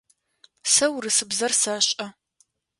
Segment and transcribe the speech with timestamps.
[0.73, 2.07] Сэ урысыбзэр сэшӏэ.